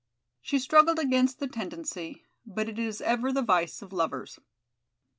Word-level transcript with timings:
She 0.41 0.57
struggled 0.57 0.97
against 0.97 1.37
the 1.37 1.47
tendency, 1.47 2.25
but 2.43 2.67
it 2.67 2.79
is 2.79 3.01
ever 3.01 3.31
the 3.31 3.43
vice 3.43 3.83
of 3.83 3.93
lovers. 3.93 4.39